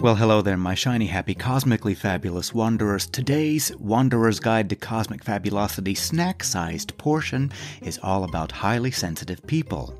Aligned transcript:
Well, 0.00 0.14
hello 0.14 0.40
there, 0.40 0.56
my 0.56 0.74
shiny, 0.74 1.08
happy, 1.08 1.34
cosmically 1.34 1.94
fabulous 1.94 2.54
wanderers. 2.54 3.06
Today's 3.06 3.70
Wanderer's 3.76 4.40
Guide 4.40 4.70
to 4.70 4.76
Cosmic 4.76 5.22
Fabulosity 5.22 5.94
snack 5.94 6.42
sized 6.42 6.96
portion 6.96 7.52
is 7.82 8.00
all 8.02 8.24
about 8.24 8.50
highly 8.50 8.92
sensitive 8.92 9.46
people. 9.46 9.99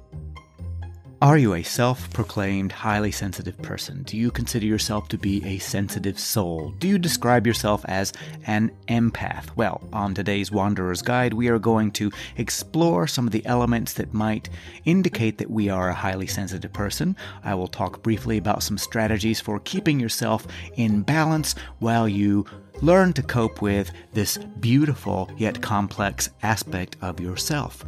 Are 1.22 1.36
you 1.36 1.52
a 1.52 1.62
self 1.62 2.10
proclaimed 2.14 2.72
highly 2.72 3.12
sensitive 3.12 3.58
person? 3.58 4.04
Do 4.04 4.16
you 4.16 4.30
consider 4.30 4.64
yourself 4.64 5.06
to 5.08 5.18
be 5.18 5.44
a 5.44 5.58
sensitive 5.58 6.18
soul? 6.18 6.72
Do 6.78 6.88
you 6.88 6.98
describe 6.98 7.46
yourself 7.46 7.84
as 7.84 8.14
an 8.46 8.70
empath? 8.88 9.54
Well, 9.54 9.86
on 9.92 10.14
today's 10.14 10.50
Wanderer's 10.50 11.02
Guide, 11.02 11.34
we 11.34 11.48
are 11.48 11.58
going 11.58 11.90
to 11.92 12.10
explore 12.38 13.06
some 13.06 13.26
of 13.26 13.32
the 13.32 13.44
elements 13.44 13.92
that 13.94 14.14
might 14.14 14.48
indicate 14.86 15.36
that 15.36 15.50
we 15.50 15.68
are 15.68 15.90
a 15.90 15.94
highly 15.94 16.26
sensitive 16.26 16.72
person. 16.72 17.14
I 17.44 17.54
will 17.54 17.68
talk 17.68 18.02
briefly 18.02 18.38
about 18.38 18.62
some 18.62 18.78
strategies 18.78 19.42
for 19.42 19.60
keeping 19.60 20.00
yourself 20.00 20.46
in 20.76 21.02
balance 21.02 21.54
while 21.80 22.08
you 22.08 22.46
learn 22.80 23.12
to 23.12 23.22
cope 23.22 23.60
with 23.60 23.92
this 24.14 24.38
beautiful 24.38 25.30
yet 25.36 25.60
complex 25.60 26.30
aspect 26.42 26.96
of 27.02 27.20
yourself. 27.20 27.84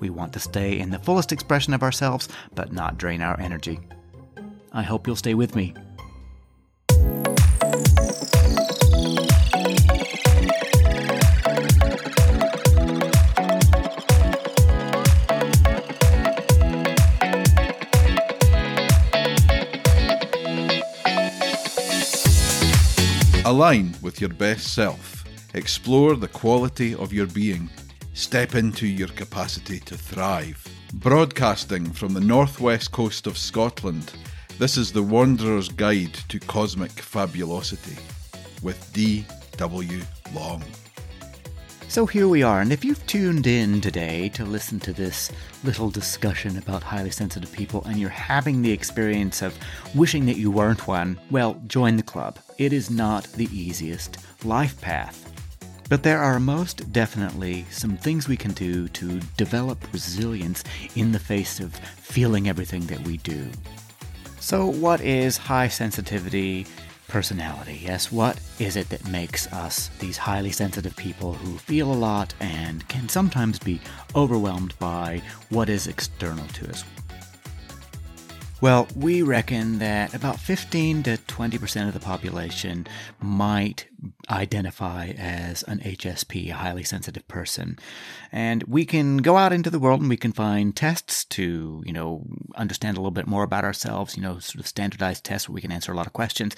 We 0.00 0.10
want 0.10 0.32
to 0.34 0.40
stay 0.40 0.78
in 0.78 0.90
the 0.90 0.98
fullest 0.98 1.32
expression 1.32 1.74
of 1.74 1.82
ourselves, 1.82 2.28
but 2.54 2.72
not 2.72 2.98
drain 2.98 3.20
our 3.20 3.38
energy. 3.40 3.80
I 4.72 4.82
hope 4.82 5.06
you'll 5.06 5.16
stay 5.16 5.34
with 5.34 5.56
me. 5.56 5.74
Align 23.44 23.94
with 24.02 24.20
your 24.20 24.28
best 24.28 24.74
self. 24.74 25.24
Explore 25.54 26.16
the 26.16 26.28
quality 26.28 26.94
of 26.94 27.12
your 27.14 27.26
being. 27.26 27.70
Step 28.18 28.56
into 28.56 28.84
your 28.84 29.06
capacity 29.06 29.78
to 29.78 29.96
thrive. 29.96 30.66
Broadcasting 30.94 31.88
from 31.88 32.14
the 32.14 32.20
northwest 32.20 32.90
coast 32.90 33.28
of 33.28 33.38
Scotland, 33.38 34.12
this 34.58 34.76
is 34.76 34.92
the 34.92 35.04
Wanderer's 35.04 35.68
Guide 35.68 36.14
to 36.26 36.40
Cosmic 36.40 36.90
Fabulosity 36.90 37.96
with 38.60 38.92
D.W. 38.92 40.00
Long. 40.34 40.64
So 41.86 42.06
here 42.06 42.26
we 42.26 42.42
are, 42.42 42.60
and 42.60 42.72
if 42.72 42.84
you've 42.84 43.06
tuned 43.06 43.46
in 43.46 43.80
today 43.80 44.30
to 44.30 44.44
listen 44.44 44.80
to 44.80 44.92
this 44.92 45.30
little 45.62 45.88
discussion 45.88 46.58
about 46.58 46.82
highly 46.82 47.12
sensitive 47.12 47.52
people 47.52 47.84
and 47.84 47.98
you're 48.00 48.10
having 48.10 48.62
the 48.62 48.72
experience 48.72 49.42
of 49.42 49.56
wishing 49.94 50.26
that 50.26 50.36
you 50.36 50.50
weren't 50.50 50.88
one, 50.88 51.20
well, 51.30 51.62
join 51.68 51.96
the 51.96 52.02
club. 52.02 52.40
It 52.58 52.72
is 52.72 52.90
not 52.90 53.30
the 53.34 53.48
easiest 53.56 54.18
life 54.44 54.80
path. 54.80 55.37
But 55.88 56.02
there 56.02 56.18
are 56.18 56.38
most 56.38 56.92
definitely 56.92 57.64
some 57.70 57.96
things 57.96 58.28
we 58.28 58.36
can 58.36 58.52
do 58.52 58.88
to 58.88 59.20
develop 59.38 59.78
resilience 59.92 60.62
in 60.94 61.12
the 61.12 61.18
face 61.18 61.60
of 61.60 61.74
feeling 61.74 62.46
everything 62.46 62.86
that 62.86 63.00
we 63.06 63.16
do. 63.18 63.48
So, 64.38 64.66
what 64.66 65.00
is 65.00 65.38
high 65.38 65.68
sensitivity 65.68 66.66
personality? 67.08 67.80
Yes, 67.82 68.12
what 68.12 68.38
is 68.58 68.76
it 68.76 68.90
that 68.90 69.08
makes 69.08 69.50
us 69.52 69.88
these 69.98 70.18
highly 70.18 70.52
sensitive 70.52 70.94
people 70.94 71.32
who 71.32 71.56
feel 71.56 71.90
a 71.90 71.94
lot 71.94 72.34
and 72.38 72.86
can 72.88 73.08
sometimes 73.08 73.58
be 73.58 73.80
overwhelmed 74.14 74.78
by 74.78 75.22
what 75.48 75.70
is 75.70 75.86
external 75.86 76.46
to 76.48 76.68
us? 76.68 76.84
Well, 78.60 78.88
we 78.96 79.22
reckon 79.22 79.78
that 79.78 80.14
about 80.14 80.40
15 80.40 81.04
to 81.04 81.16
20% 81.16 81.86
of 81.86 81.94
the 81.94 82.00
population 82.00 82.88
might 83.20 83.86
identify 84.28 85.10
as 85.16 85.62
an 85.62 85.78
HSP, 85.78 86.50
a 86.50 86.54
highly 86.54 86.82
sensitive 86.82 87.28
person. 87.28 87.78
And 88.32 88.64
we 88.64 88.84
can 88.84 89.18
go 89.18 89.36
out 89.36 89.52
into 89.52 89.70
the 89.70 89.78
world 89.78 90.00
and 90.00 90.10
we 90.10 90.16
can 90.16 90.32
find 90.32 90.74
tests 90.74 91.24
to, 91.26 91.84
you 91.86 91.92
know, 91.92 92.26
understand 92.56 92.96
a 92.96 93.00
little 93.00 93.12
bit 93.12 93.28
more 93.28 93.44
about 93.44 93.62
ourselves, 93.62 94.16
you 94.16 94.22
know, 94.24 94.40
sort 94.40 94.58
of 94.58 94.66
standardized 94.66 95.22
tests 95.22 95.48
where 95.48 95.54
we 95.54 95.60
can 95.60 95.70
answer 95.70 95.92
a 95.92 95.96
lot 95.96 96.08
of 96.08 96.12
questions. 96.12 96.56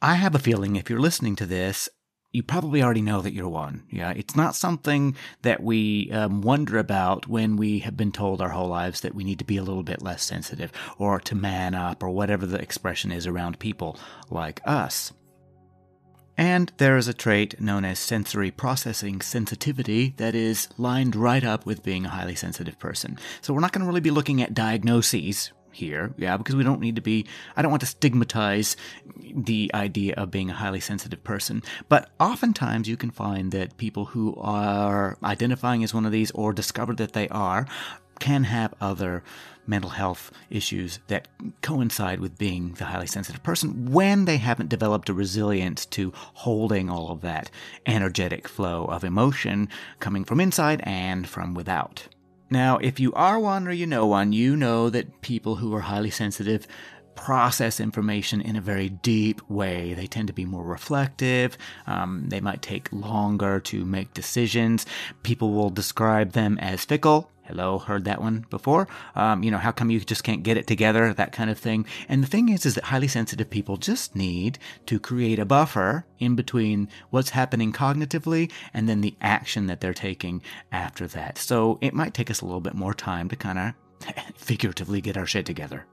I 0.00 0.14
have 0.14 0.34
a 0.34 0.38
feeling 0.38 0.76
if 0.76 0.88
you're 0.88 0.98
listening 0.98 1.36
to 1.36 1.46
this 1.46 1.90
you 2.34 2.42
probably 2.42 2.82
already 2.82 3.00
know 3.00 3.20
that 3.20 3.32
you're 3.32 3.48
one. 3.48 3.84
Yeah, 3.90 4.10
it's 4.10 4.34
not 4.34 4.56
something 4.56 5.14
that 5.42 5.62
we 5.62 6.10
um, 6.10 6.42
wonder 6.42 6.78
about 6.78 7.28
when 7.28 7.56
we 7.56 7.78
have 7.78 7.96
been 7.96 8.10
told 8.10 8.42
our 8.42 8.48
whole 8.48 8.66
lives 8.66 9.02
that 9.02 9.14
we 9.14 9.22
need 9.22 9.38
to 9.38 9.44
be 9.44 9.56
a 9.56 9.62
little 9.62 9.84
bit 9.84 10.02
less 10.02 10.24
sensitive 10.24 10.72
or 10.98 11.20
to 11.20 11.36
man 11.36 11.76
up 11.76 12.02
or 12.02 12.10
whatever 12.10 12.44
the 12.44 12.60
expression 12.60 13.12
is 13.12 13.28
around 13.28 13.60
people 13.60 13.96
like 14.30 14.60
us. 14.64 15.12
And 16.36 16.72
there 16.78 16.96
is 16.96 17.06
a 17.06 17.14
trait 17.14 17.60
known 17.60 17.84
as 17.84 18.00
sensory 18.00 18.50
processing 18.50 19.20
sensitivity 19.20 20.14
that 20.16 20.34
is 20.34 20.68
lined 20.76 21.14
right 21.14 21.44
up 21.44 21.64
with 21.64 21.84
being 21.84 22.04
a 22.04 22.10
highly 22.10 22.34
sensitive 22.34 22.80
person. 22.80 23.16
So 23.42 23.54
we're 23.54 23.60
not 23.60 23.70
going 23.70 23.82
to 23.82 23.86
really 23.86 24.00
be 24.00 24.10
looking 24.10 24.42
at 24.42 24.54
diagnoses 24.54 25.52
here, 25.74 26.14
yeah, 26.16 26.36
because 26.36 26.56
we 26.56 26.64
don't 26.64 26.80
need 26.80 26.96
to 26.96 27.02
be, 27.02 27.26
I 27.56 27.62
don't 27.62 27.70
want 27.70 27.80
to 27.80 27.86
stigmatize 27.86 28.76
the 29.34 29.70
idea 29.74 30.14
of 30.14 30.30
being 30.30 30.50
a 30.50 30.54
highly 30.54 30.80
sensitive 30.80 31.22
person. 31.24 31.62
But 31.88 32.10
oftentimes 32.18 32.88
you 32.88 32.96
can 32.96 33.10
find 33.10 33.52
that 33.52 33.76
people 33.76 34.06
who 34.06 34.34
are 34.36 35.18
identifying 35.22 35.84
as 35.84 35.94
one 35.94 36.06
of 36.06 36.12
these 36.12 36.30
or 36.32 36.52
discover 36.52 36.94
that 36.94 37.12
they 37.12 37.28
are 37.28 37.66
can 38.20 38.44
have 38.44 38.74
other 38.80 39.22
mental 39.66 39.90
health 39.90 40.30
issues 40.50 40.98
that 41.08 41.28
coincide 41.62 42.20
with 42.20 42.38
being 42.38 42.72
the 42.74 42.84
highly 42.84 43.06
sensitive 43.06 43.42
person 43.42 43.90
when 43.90 44.24
they 44.24 44.36
haven't 44.36 44.68
developed 44.68 45.08
a 45.08 45.14
resilience 45.14 45.86
to 45.86 46.12
holding 46.14 46.90
all 46.90 47.10
of 47.10 47.22
that 47.22 47.50
energetic 47.86 48.46
flow 48.46 48.84
of 48.86 49.04
emotion 49.04 49.68
coming 50.00 50.24
from 50.24 50.40
inside 50.40 50.82
and 50.84 51.28
from 51.28 51.54
without. 51.54 52.08
Now, 52.50 52.78
if 52.78 53.00
you 53.00 53.12
are 53.14 53.40
one 53.40 53.66
or 53.66 53.72
you 53.72 53.86
know 53.86 54.06
one, 54.06 54.32
you 54.32 54.56
know 54.56 54.90
that 54.90 55.20
people 55.22 55.56
who 55.56 55.74
are 55.74 55.80
highly 55.80 56.10
sensitive 56.10 56.66
process 57.14 57.80
information 57.80 58.40
in 58.40 58.56
a 58.56 58.60
very 58.60 58.88
deep 58.88 59.40
way. 59.48 59.94
They 59.94 60.06
tend 60.06 60.28
to 60.28 60.34
be 60.34 60.44
more 60.44 60.64
reflective. 60.64 61.56
Um, 61.86 62.28
they 62.28 62.40
might 62.40 62.62
take 62.62 62.92
longer 62.92 63.60
to 63.60 63.84
make 63.84 64.14
decisions. 64.14 64.86
People 65.22 65.52
will 65.52 65.70
describe 65.70 66.32
them 66.32 66.58
as 66.58 66.84
fickle. 66.84 67.30
Hello, 67.44 67.78
heard 67.78 68.06
that 68.06 68.22
one 68.22 68.46
before. 68.48 68.88
Um, 69.14 69.42
you 69.42 69.50
know, 69.50 69.58
how 69.58 69.70
come 69.70 69.90
you 69.90 70.00
just 70.00 70.24
can't 70.24 70.42
get 70.42 70.56
it 70.56 70.66
together? 70.66 71.12
That 71.12 71.32
kind 71.32 71.50
of 71.50 71.58
thing. 71.58 71.84
And 72.08 72.22
the 72.22 72.26
thing 72.26 72.48
is, 72.48 72.64
is 72.64 72.74
that 72.74 72.84
highly 72.84 73.06
sensitive 73.06 73.50
people 73.50 73.76
just 73.76 74.16
need 74.16 74.58
to 74.86 74.98
create 74.98 75.38
a 75.38 75.44
buffer 75.44 76.06
in 76.18 76.36
between 76.36 76.88
what's 77.10 77.30
happening 77.30 77.70
cognitively 77.70 78.50
and 78.72 78.88
then 78.88 79.02
the 79.02 79.14
action 79.20 79.66
that 79.66 79.82
they're 79.82 79.92
taking 79.92 80.40
after 80.72 81.06
that. 81.08 81.36
So 81.36 81.78
it 81.82 81.92
might 81.92 82.14
take 82.14 82.30
us 82.30 82.40
a 82.40 82.46
little 82.46 82.62
bit 82.62 82.74
more 82.74 82.94
time 82.94 83.28
to 83.28 83.36
kind 83.36 83.58
of 83.58 84.14
figuratively 84.36 85.02
get 85.02 85.18
our 85.18 85.26
shit 85.26 85.44
together. 85.44 85.84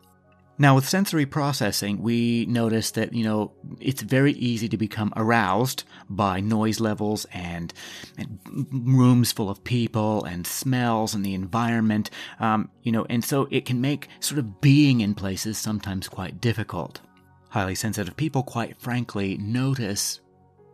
Now, 0.61 0.75
with 0.75 0.87
sensory 0.87 1.25
processing, 1.25 2.03
we 2.03 2.45
notice 2.45 2.91
that, 2.91 3.13
you 3.13 3.23
know, 3.23 3.51
it's 3.79 4.03
very 4.03 4.33
easy 4.33 4.69
to 4.69 4.77
become 4.77 5.11
aroused 5.15 5.85
by 6.07 6.39
noise 6.39 6.79
levels 6.79 7.25
and, 7.33 7.73
and 8.15 8.67
rooms 8.71 9.31
full 9.31 9.49
of 9.49 9.63
people 9.63 10.23
and 10.23 10.45
smells 10.45 11.15
and 11.15 11.25
the 11.25 11.33
environment, 11.33 12.11
um, 12.39 12.69
you 12.83 12.91
know, 12.91 13.07
and 13.09 13.25
so 13.25 13.47
it 13.49 13.65
can 13.65 13.81
make 13.81 14.07
sort 14.19 14.37
of 14.37 14.61
being 14.61 15.01
in 15.01 15.15
places 15.15 15.57
sometimes 15.57 16.07
quite 16.07 16.39
difficult. 16.39 17.01
Highly 17.49 17.73
sensitive 17.73 18.15
people, 18.15 18.43
quite 18.43 18.79
frankly, 18.79 19.39
notice 19.39 20.19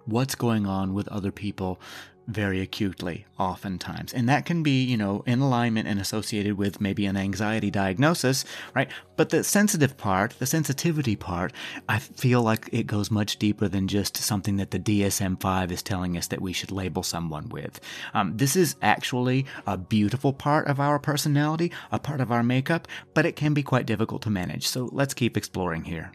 what's 0.03 0.35
going 0.35 0.65
on 0.65 0.93
with 0.93 1.07
other 1.07 1.31
people 1.31 1.79
very 2.27 2.61
acutely, 2.61 3.25
oftentimes. 3.39 4.13
And 4.13 4.27
that 4.27 4.45
can 4.45 4.61
be, 4.61 4.83
you 4.83 4.97
know, 4.97 5.23
in 5.25 5.39
alignment 5.39 5.87
and 5.87 5.99
associated 5.99 6.57
with 6.57 6.81
maybe 6.81 7.05
an 7.05 7.15
anxiety 7.15 7.71
diagnosis, 7.71 8.43
right? 8.75 8.89
But 9.15 9.29
the 9.29 9.43
sensitive 9.43 9.97
part, 9.97 10.35
the 10.37 10.45
sensitivity 10.45 11.15
part, 11.15 11.53
I 11.87 11.99
feel 11.99 12.41
like 12.41 12.69
it 12.71 12.85
goes 12.85 13.09
much 13.09 13.37
deeper 13.37 13.67
than 13.67 13.87
just 13.87 14.17
something 14.17 14.57
that 14.57 14.71
the 14.71 14.79
DSM 14.79 15.39
5 15.39 15.71
is 15.71 15.81
telling 15.81 16.17
us 16.17 16.27
that 16.27 16.41
we 16.41 16.53
should 16.53 16.71
label 16.71 17.01
someone 17.01 17.47
with. 17.49 17.79
Um, 18.13 18.35
this 18.35 18.55
is 18.55 18.75
actually 18.81 19.45
a 19.65 19.77
beautiful 19.77 20.33
part 20.33 20.67
of 20.67 20.79
our 20.79 20.99
personality, 20.99 21.71
a 21.91 21.99
part 21.99 22.19
of 22.19 22.31
our 22.31 22.43
makeup, 22.43 22.87
but 23.13 23.25
it 23.25 23.35
can 23.37 23.53
be 23.53 23.63
quite 23.63 23.85
difficult 23.85 24.21
to 24.23 24.29
manage. 24.29 24.67
So 24.67 24.89
let's 24.91 25.13
keep 25.13 25.37
exploring 25.37 25.85
here. 25.85 26.11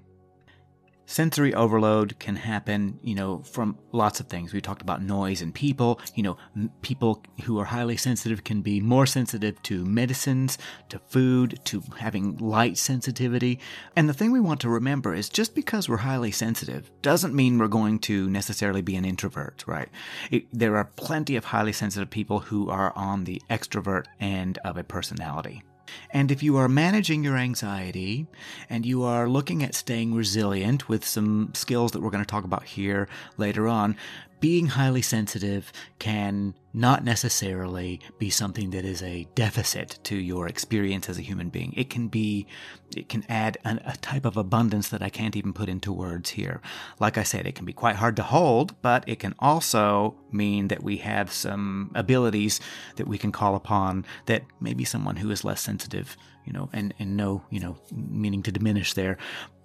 Sensory 1.06 1.52
overload 1.52 2.19
can 2.19 2.37
happen, 2.37 2.99
you 3.02 3.14
know, 3.14 3.38
from 3.43 3.76
lots 3.93 4.20
of 4.20 4.28
things. 4.28 4.52
We 4.52 4.60
talked 4.60 4.82
about 4.82 5.02
noise 5.02 5.43
and 5.43 5.54
people. 5.54 6.00
You 6.14 6.22
know, 6.22 6.37
people 6.81 7.22
who 7.44 7.58
are 7.58 7.64
highly 7.64 7.96
sensitive 7.96 8.44
can 8.44 8.62
be 8.62 8.81
more 8.81 9.06
sensitive 9.06 9.62
to 9.64 9.84
medicines, 9.84 10.58
to 10.88 10.99
food, 11.08 11.58
to 11.64 11.82
having 11.99 12.38
light 12.38 12.78
sensitivity. 12.78 13.58
And 13.96 14.08
the 14.08 14.14
thing 14.14 14.32
we 14.32 14.40
want 14.40 14.60
to 14.60 14.69
remember 14.69 15.14
is 15.14 15.28
just 15.28 15.54
because 15.54 15.88
we're 15.88 15.99
highly 15.99 16.31
sensitive 16.31 16.90
doesn't 17.02 17.34
mean 17.34 17.58
we're 17.58 17.69
going 17.69 17.99
to 18.00 18.31
necessarily 18.31 18.82
be 18.82 18.96
an 18.96 19.04
introvert, 19.04 19.64
right? 19.66 19.88
It, 20.31 20.46
there 20.52 20.76
are 20.76 20.84
plenty 20.96 21.37
of 21.37 21.44
highly 21.44 21.72
sensitive 21.72 22.10
people 22.10 22.40
who 22.40 22.70
are 22.70 22.93
on 22.96 23.25
the 23.25 23.43
extrovert 23.50 24.04
end 24.20 24.58
of 24.64 24.76
a 24.76 24.84
personality. 24.84 25.62
And 26.11 26.31
if 26.31 26.43
you 26.43 26.56
are 26.56 26.69
managing 26.69 27.25
your 27.25 27.37
anxiety 27.37 28.27
and 28.69 28.85
you 28.85 29.03
are 29.03 29.29
looking 29.29 29.62
at 29.62 29.75
staying 29.75 30.15
resilient 30.15 30.89
with 30.89 31.05
some 31.05 31.53
skills 31.55 31.93
that 31.93 32.03
we're 32.03 32.11
going 32.11 32.25
to 32.25 32.31
talk 32.31 32.44
about 32.44 32.65
here 32.65 33.09
later 33.37 33.69
on, 33.69 33.97
being 34.43 34.67
highly 34.67 35.00
sensitive 35.00 35.73
can 36.00 36.53
not 36.75 37.05
necessarily 37.05 38.00
be 38.19 38.29
something 38.29 38.71
that 38.71 38.85
is 38.85 39.00
a 39.00 39.25
deficit 39.37 40.00
to 40.03 40.17
your 40.17 40.49
experience 40.49 41.09
as 41.09 41.17
a 41.17 41.23
human 41.23 41.49
being. 41.49 41.73
It 41.77 41.89
can 41.89 42.09
be, 42.09 42.49
it 42.97 43.09
can 43.09 43.25
add 43.29 43.56
an, 43.65 43.81
a 43.87 43.97
type 43.99 44.25
of 44.25 44.37
abundance 44.37 44.89
that 44.89 45.00
I 45.00 45.11
can't 45.11 45.37
even 45.37 45.53
put 45.53 45.69
into 45.69 45.93
words 45.93 46.31
here. 46.31 46.61
Like 46.99 47.17
I 47.17 47.23
said, 47.23 47.47
it 47.47 47.55
can 47.55 47.65
be 47.65 47.73
quite 47.73 47.94
hard 47.94 48.17
to 48.17 48.25
hold, 48.25 48.75
but 48.83 49.05
it 49.06 49.21
can 49.21 49.37
also 49.39 50.17
mean 50.33 50.67
that 50.69 50.83
we 50.83 50.97
have 50.97 51.31
some 51.31 51.93
abilities 51.95 52.61
that 52.97 53.06
we 53.06 53.19
can 53.19 53.31
call 53.31 53.55
upon 53.55 54.05
that 54.27 54.43
maybe 54.59 54.85
someone 54.85 55.15
who 55.15 55.31
is 55.31 55.45
less 55.45 55.61
sensitive, 55.61 56.17
you 56.45 56.53
know, 56.53 56.69
and, 56.73 56.93
and 56.99 57.17
no, 57.17 57.45
you 57.49 57.61
know, 57.61 57.79
meaning 57.93 58.43
to 58.43 58.50
diminish 58.50 58.95
there, 58.95 59.19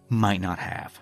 might 0.09 0.39
not 0.39 0.59
have. 0.59 1.01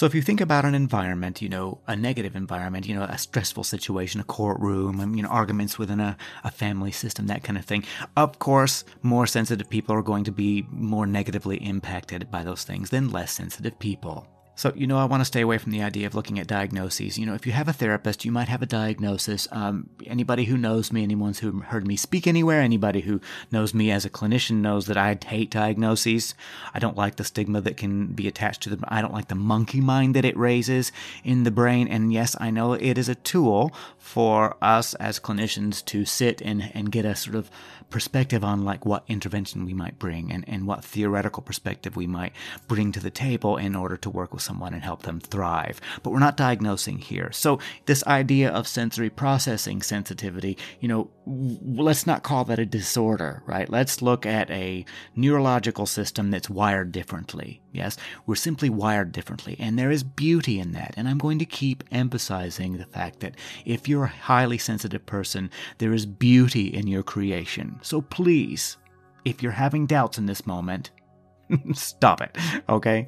So 0.00 0.06
if 0.06 0.14
you 0.14 0.22
think 0.22 0.40
about 0.40 0.64
an 0.64 0.74
environment, 0.74 1.42
you 1.42 1.50
know, 1.50 1.78
a 1.86 1.94
negative 1.94 2.34
environment, 2.34 2.88
you 2.88 2.94
know, 2.94 3.02
a 3.02 3.18
stressful 3.18 3.64
situation, 3.64 4.18
a 4.18 4.24
courtroom, 4.24 4.98
um, 4.98 5.14
you 5.14 5.22
know, 5.22 5.28
arguments 5.28 5.78
within 5.78 6.00
a, 6.00 6.16
a 6.42 6.50
family 6.50 6.90
system, 6.90 7.26
that 7.26 7.44
kind 7.44 7.58
of 7.58 7.66
thing, 7.66 7.84
of 8.16 8.38
course, 8.38 8.82
more 9.02 9.26
sensitive 9.26 9.68
people 9.68 9.94
are 9.94 10.00
going 10.00 10.24
to 10.24 10.32
be 10.32 10.66
more 10.70 11.06
negatively 11.06 11.58
impacted 11.58 12.30
by 12.30 12.42
those 12.42 12.64
things 12.64 12.88
than 12.88 13.10
less 13.10 13.30
sensitive 13.30 13.78
people. 13.78 14.26
So, 14.60 14.74
you 14.76 14.86
know, 14.86 14.98
I 14.98 15.06
want 15.06 15.22
to 15.22 15.24
stay 15.24 15.40
away 15.40 15.56
from 15.56 15.72
the 15.72 15.80
idea 15.80 16.06
of 16.06 16.14
looking 16.14 16.38
at 16.38 16.46
diagnoses. 16.46 17.18
You 17.18 17.24
know, 17.24 17.32
if 17.32 17.46
you 17.46 17.52
have 17.52 17.66
a 17.66 17.72
therapist, 17.72 18.26
you 18.26 18.30
might 18.30 18.48
have 18.48 18.60
a 18.60 18.66
diagnosis. 18.66 19.48
Um, 19.52 19.88
anybody 20.04 20.44
who 20.44 20.58
knows 20.58 20.92
me, 20.92 21.02
anyone 21.02 21.32
who 21.32 21.60
heard 21.60 21.86
me 21.86 21.96
speak 21.96 22.26
anywhere, 22.26 22.60
anybody 22.60 23.00
who 23.00 23.22
knows 23.50 23.72
me 23.72 23.90
as 23.90 24.04
a 24.04 24.10
clinician 24.10 24.56
knows 24.56 24.84
that 24.84 24.98
I 24.98 25.16
hate 25.24 25.50
diagnoses. 25.50 26.34
I 26.74 26.78
don't 26.78 26.94
like 26.94 27.16
the 27.16 27.24
stigma 27.24 27.62
that 27.62 27.78
can 27.78 28.08
be 28.08 28.28
attached 28.28 28.62
to 28.64 28.68
them. 28.68 28.84
I 28.86 29.00
don't 29.00 29.14
like 29.14 29.28
the 29.28 29.34
monkey 29.34 29.80
mind 29.80 30.14
that 30.14 30.26
it 30.26 30.36
raises 30.36 30.92
in 31.24 31.44
the 31.44 31.50
brain. 31.50 31.88
And 31.88 32.12
yes, 32.12 32.36
I 32.38 32.50
know 32.50 32.74
it 32.74 32.98
is 32.98 33.08
a 33.08 33.14
tool 33.14 33.72
for 33.96 34.58
us 34.60 34.92
as 34.96 35.18
clinicians 35.18 35.82
to 35.86 36.04
sit 36.04 36.42
and, 36.42 36.70
and 36.74 36.92
get 36.92 37.06
a 37.06 37.16
sort 37.16 37.36
of 37.36 37.50
perspective 37.88 38.44
on 38.44 38.64
like 38.64 38.86
what 38.86 39.04
intervention 39.08 39.64
we 39.64 39.74
might 39.74 39.98
bring 39.98 40.30
and, 40.30 40.44
and 40.46 40.66
what 40.66 40.84
theoretical 40.84 41.42
perspective 41.42 41.96
we 41.96 42.06
might 42.06 42.32
bring 42.68 42.92
to 42.92 43.00
the 43.00 43.10
table 43.10 43.56
in 43.56 43.74
order 43.74 43.96
to 43.96 44.08
work 44.08 44.32
with 44.32 44.42
someone 44.50 44.74
and 44.74 44.82
help 44.82 45.02
them 45.02 45.20
thrive. 45.20 45.80
But 46.02 46.10
we're 46.10 46.18
not 46.18 46.36
diagnosing 46.36 46.98
here. 46.98 47.30
So 47.30 47.60
this 47.86 48.04
idea 48.04 48.50
of 48.50 48.66
sensory 48.66 49.08
processing 49.08 49.80
sensitivity, 49.80 50.58
you 50.80 50.88
know, 50.88 51.08
let's 51.24 52.04
not 52.04 52.24
call 52.24 52.44
that 52.46 52.58
a 52.58 52.66
disorder, 52.66 53.44
right? 53.46 53.70
Let's 53.70 54.02
look 54.02 54.26
at 54.26 54.50
a 54.50 54.84
neurological 55.14 55.86
system 55.86 56.32
that's 56.32 56.50
wired 56.50 56.90
differently. 56.90 57.62
Yes, 57.70 57.96
we're 58.26 58.34
simply 58.34 58.68
wired 58.68 59.12
differently, 59.12 59.54
and 59.60 59.78
there 59.78 59.92
is 59.92 60.02
beauty 60.02 60.58
in 60.58 60.72
that. 60.72 60.94
And 60.96 61.08
I'm 61.08 61.18
going 61.18 61.38
to 61.38 61.44
keep 61.44 61.84
emphasizing 61.92 62.76
the 62.76 62.86
fact 62.86 63.20
that 63.20 63.36
if 63.64 63.88
you're 63.88 64.04
a 64.04 64.08
highly 64.08 64.58
sensitive 64.58 65.06
person, 65.06 65.48
there 65.78 65.92
is 65.92 66.06
beauty 66.06 66.66
in 66.66 66.88
your 66.88 67.04
creation. 67.04 67.78
So 67.82 68.00
please, 68.00 68.78
if 69.24 69.44
you're 69.44 69.52
having 69.52 69.86
doubts 69.86 70.18
in 70.18 70.26
this 70.26 70.44
moment, 70.44 70.90
stop 71.74 72.20
it, 72.20 72.36
okay? 72.68 73.06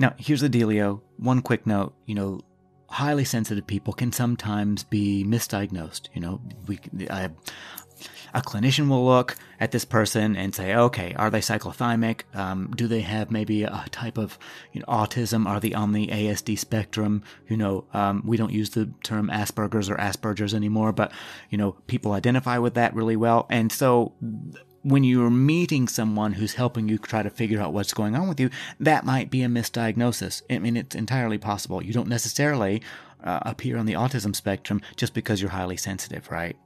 Now, 0.00 0.14
here's 0.16 0.40
the 0.40 0.48
dealio. 0.48 1.02
One 1.18 1.42
quick 1.42 1.66
note, 1.66 1.94
you 2.06 2.14
know, 2.14 2.40
highly 2.88 3.22
sensitive 3.26 3.66
people 3.66 3.92
can 3.92 4.12
sometimes 4.12 4.82
be 4.82 5.24
misdiagnosed. 5.28 6.08
You 6.14 6.22
know, 6.22 6.40
we, 6.66 6.80
I, 7.10 7.28
a 8.32 8.40
clinician 8.40 8.88
will 8.88 9.04
look 9.04 9.36
at 9.60 9.72
this 9.72 9.84
person 9.84 10.36
and 10.36 10.54
say, 10.54 10.74
okay, 10.74 11.12
are 11.16 11.28
they 11.28 11.40
cyclothymic? 11.40 12.22
Um, 12.34 12.72
do 12.74 12.88
they 12.88 13.02
have 13.02 13.30
maybe 13.30 13.64
a 13.64 13.84
type 13.90 14.16
of 14.16 14.38
you 14.72 14.80
know, 14.80 14.86
autism? 14.86 15.46
Are 15.46 15.60
they 15.60 15.74
on 15.74 15.92
the 15.92 16.06
ASD 16.06 16.58
spectrum? 16.58 17.22
You 17.46 17.58
know, 17.58 17.84
um, 17.92 18.22
we 18.24 18.38
don't 18.38 18.52
use 18.52 18.70
the 18.70 18.90
term 19.02 19.28
Asperger's 19.28 19.90
or 19.90 19.96
Asperger's 19.96 20.54
anymore, 20.54 20.92
but 20.92 21.12
you 21.50 21.58
know, 21.58 21.72
people 21.88 22.12
identify 22.12 22.56
with 22.56 22.72
that 22.72 22.94
really 22.94 23.16
well. 23.16 23.46
And 23.50 23.70
so 23.70 24.14
when 24.82 25.04
you're 25.04 25.30
meeting 25.30 25.88
someone 25.88 26.32
who's 26.32 26.54
helping 26.54 26.88
you 26.88 26.98
try 26.98 27.22
to 27.22 27.30
figure 27.30 27.60
out 27.60 27.72
what's 27.72 27.92
going 27.92 28.14
on 28.14 28.28
with 28.28 28.40
you, 28.40 28.50
that 28.78 29.04
might 29.04 29.30
be 29.30 29.42
a 29.42 29.48
misdiagnosis. 29.48 30.42
I 30.50 30.58
mean, 30.58 30.76
it's 30.76 30.96
entirely 30.96 31.38
possible. 31.38 31.82
You 31.82 31.92
don't 31.92 32.08
necessarily 32.08 32.82
uh, 33.22 33.40
appear 33.42 33.76
on 33.76 33.86
the 33.86 33.94
autism 33.94 34.34
spectrum 34.34 34.80
just 34.96 35.14
because 35.14 35.40
you're 35.40 35.50
highly 35.50 35.76
sensitive, 35.76 36.30
right? 36.30 36.56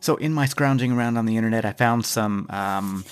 So, 0.00 0.16
in 0.16 0.32
my 0.32 0.46
scrounging 0.46 0.92
around 0.92 1.16
on 1.16 1.26
the 1.26 1.36
internet, 1.36 1.64
I 1.64 1.72
found 1.72 2.06
some 2.06 2.46
um, 2.50 3.04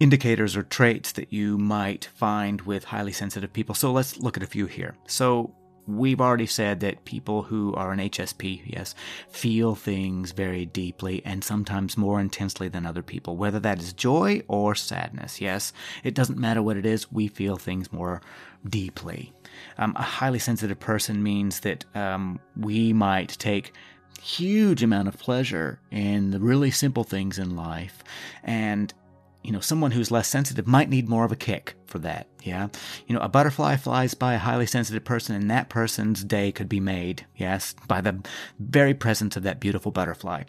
indicators 0.00 0.56
or 0.56 0.62
traits 0.62 1.12
that 1.12 1.32
you 1.32 1.58
might 1.58 2.06
find 2.06 2.62
with 2.62 2.84
highly 2.84 3.12
sensitive 3.12 3.52
people. 3.52 3.74
So, 3.74 3.92
let's 3.92 4.16
look 4.16 4.36
at 4.36 4.42
a 4.42 4.46
few 4.46 4.66
here. 4.66 4.96
So, 5.06 5.54
we've 5.86 6.20
already 6.20 6.46
said 6.46 6.80
that 6.80 7.04
people 7.04 7.42
who 7.42 7.74
are 7.74 7.92
an 7.92 7.98
HSP, 7.98 8.62
yes, 8.66 8.94
feel 9.30 9.74
things 9.74 10.32
very 10.32 10.64
deeply 10.66 11.22
and 11.24 11.42
sometimes 11.42 11.96
more 11.96 12.20
intensely 12.20 12.68
than 12.68 12.86
other 12.86 13.02
people, 13.02 13.36
whether 13.36 13.60
that 13.60 13.78
is 13.78 13.92
joy 13.92 14.42
or 14.48 14.74
sadness. 14.74 15.40
Yes, 15.40 15.72
it 16.04 16.14
doesn't 16.14 16.38
matter 16.38 16.62
what 16.62 16.76
it 16.76 16.86
is, 16.86 17.10
we 17.10 17.28
feel 17.28 17.56
things 17.56 17.92
more 17.92 18.20
deeply. 18.68 19.32
Um, 19.78 19.94
a 19.96 20.02
highly 20.02 20.38
sensitive 20.38 20.78
person 20.78 21.22
means 21.22 21.60
that 21.60 21.84
um, 21.94 22.40
we 22.56 22.92
might 22.92 23.30
take 23.38 23.72
huge 24.20 24.82
amount 24.82 25.08
of 25.08 25.18
pleasure 25.18 25.80
in 25.90 26.30
the 26.30 26.38
really 26.38 26.70
simple 26.70 27.02
things 27.02 27.38
in 27.38 27.56
life 27.56 28.04
and 28.44 28.94
you 29.42 29.52
know, 29.52 29.60
someone 29.60 29.90
who's 29.90 30.10
less 30.10 30.28
sensitive 30.28 30.66
might 30.66 30.88
need 30.88 31.08
more 31.08 31.24
of 31.24 31.32
a 31.32 31.36
kick 31.36 31.74
for 31.86 31.98
that. 31.98 32.28
Yeah. 32.42 32.68
You 33.06 33.14
know, 33.14 33.20
a 33.20 33.28
butterfly 33.28 33.76
flies 33.76 34.14
by 34.14 34.34
a 34.34 34.38
highly 34.38 34.66
sensitive 34.66 35.04
person 35.04 35.34
and 35.34 35.50
that 35.50 35.68
person's 35.68 36.24
day 36.24 36.52
could 36.52 36.68
be 36.68 36.80
made. 36.80 37.26
Yes. 37.36 37.74
By 37.88 38.00
the 38.00 38.22
very 38.58 38.94
presence 38.94 39.36
of 39.36 39.42
that 39.42 39.60
beautiful 39.60 39.92
butterfly. 39.92 40.44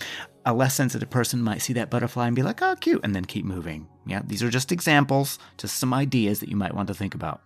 A 0.46 0.54
less 0.54 0.76
sensitive 0.76 1.10
person 1.10 1.42
might 1.42 1.62
see 1.62 1.74
that 1.74 1.90
butterfly 1.90 2.28
and 2.28 2.36
be 2.36 2.44
like, 2.44 2.62
oh, 2.62 2.76
cute, 2.76 3.04
and 3.04 3.16
then 3.16 3.26
keep 3.26 3.46
moving. 3.46 3.88
Yeah. 4.06 4.22
These 4.26 4.44
are 4.44 4.50
just 4.50 4.72
examples, 4.72 5.40
just 5.58 5.78
some 5.78 5.94
ideas 5.94 6.40
that 6.40 6.50
you 6.50 6.56
might 6.56 6.76
want 6.76 6.88
to 6.88 6.94
think 6.94 7.16
about. 7.16 7.42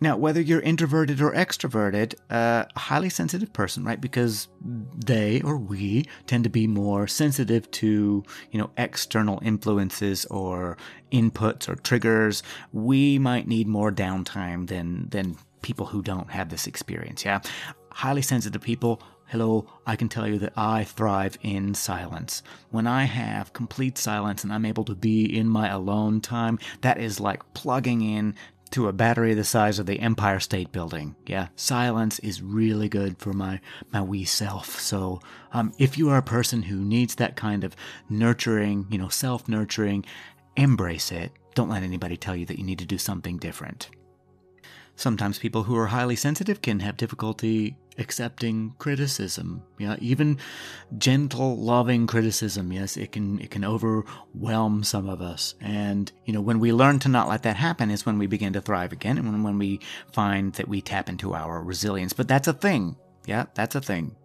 Now, 0.00 0.16
whether 0.16 0.40
you're 0.40 0.60
introverted 0.60 1.20
or 1.20 1.32
extroverted, 1.32 2.14
uh, 2.30 2.64
a 2.74 2.78
highly 2.78 3.08
sensitive 3.08 3.52
person, 3.52 3.84
right? 3.84 4.00
Because 4.00 4.48
they 4.60 5.40
or 5.40 5.56
we 5.56 6.04
tend 6.26 6.44
to 6.44 6.50
be 6.50 6.66
more 6.66 7.06
sensitive 7.06 7.70
to, 7.72 8.22
you 8.50 8.58
know, 8.58 8.70
external 8.76 9.40
influences 9.42 10.26
or 10.26 10.76
inputs 11.12 11.68
or 11.68 11.76
triggers. 11.76 12.42
We 12.72 13.18
might 13.18 13.48
need 13.48 13.68
more 13.68 13.90
downtime 13.90 14.66
than 14.68 15.08
than 15.08 15.36
people 15.62 15.86
who 15.86 16.02
don't 16.02 16.30
have 16.30 16.50
this 16.50 16.66
experience. 16.66 17.24
Yeah, 17.24 17.40
highly 17.90 18.22
sensitive 18.22 18.60
people. 18.60 19.00
Hello, 19.28 19.66
I 19.84 19.96
can 19.96 20.08
tell 20.08 20.28
you 20.28 20.38
that 20.38 20.52
I 20.56 20.84
thrive 20.84 21.36
in 21.42 21.74
silence. 21.74 22.44
When 22.70 22.86
I 22.86 23.04
have 23.04 23.52
complete 23.52 23.98
silence 23.98 24.44
and 24.44 24.52
I'm 24.52 24.64
able 24.64 24.84
to 24.84 24.94
be 24.94 25.24
in 25.24 25.48
my 25.48 25.68
alone 25.68 26.20
time, 26.20 26.60
that 26.82 27.00
is 27.00 27.18
like 27.18 27.42
plugging 27.52 28.02
in 28.02 28.36
to 28.70 28.88
a 28.88 28.92
battery 28.92 29.34
the 29.34 29.44
size 29.44 29.78
of 29.78 29.86
the 29.86 30.00
Empire 30.00 30.40
State 30.40 30.72
Building. 30.72 31.16
Yeah, 31.26 31.48
silence 31.56 32.18
is 32.20 32.42
really 32.42 32.88
good 32.88 33.18
for 33.18 33.32
my 33.32 33.60
my 33.92 34.02
wee 34.02 34.24
self. 34.24 34.80
So, 34.80 35.20
um, 35.52 35.72
if 35.78 35.96
you 35.98 36.10
are 36.10 36.18
a 36.18 36.22
person 36.22 36.62
who 36.62 36.76
needs 36.76 37.14
that 37.16 37.36
kind 37.36 37.64
of 37.64 37.76
nurturing, 38.08 38.86
you 38.90 38.98
know, 38.98 39.08
self 39.08 39.48
nurturing, 39.48 40.04
embrace 40.56 41.12
it. 41.12 41.32
Don't 41.54 41.70
let 41.70 41.82
anybody 41.82 42.16
tell 42.16 42.36
you 42.36 42.46
that 42.46 42.58
you 42.58 42.64
need 42.64 42.78
to 42.80 42.86
do 42.86 42.98
something 42.98 43.38
different. 43.38 43.88
Sometimes 44.96 45.38
people 45.38 45.62
who 45.62 45.76
are 45.76 45.86
highly 45.86 46.16
sensitive 46.16 46.62
can 46.62 46.80
have 46.80 46.96
difficulty 46.96 47.76
accepting 47.98 48.74
criticism. 48.78 49.62
Yeah, 49.78 49.96
even 50.00 50.38
gentle, 50.98 51.56
loving 51.56 52.06
criticism. 52.06 52.72
Yes, 52.72 52.96
it 52.96 53.12
can 53.12 53.40
it 53.40 53.50
can 53.50 53.64
overwhelm 53.64 54.82
some 54.82 55.08
of 55.08 55.20
us. 55.20 55.54
And 55.60 56.10
you 56.24 56.32
know, 56.32 56.40
when 56.40 56.60
we 56.60 56.72
learn 56.72 56.98
to 57.00 57.08
not 57.08 57.28
let 57.28 57.42
that 57.42 57.56
happen, 57.56 57.90
is 57.90 58.06
when 58.06 58.18
we 58.18 58.26
begin 58.26 58.52
to 58.54 58.60
thrive 58.60 58.92
again, 58.92 59.18
and 59.18 59.30
when 59.30 59.42
when 59.42 59.58
we 59.58 59.80
find 60.12 60.52
that 60.54 60.68
we 60.68 60.80
tap 60.80 61.08
into 61.08 61.34
our 61.34 61.62
resilience. 61.62 62.12
But 62.12 62.28
that's 62.28 62.48
a 62.48 62.52
thing. 62.52 62.96
Yeah, 63.26 63.46
that's 63.54 63.74
a 63.74 63.80
thing. 63.80 64.16